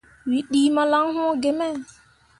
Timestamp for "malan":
0.75-1.05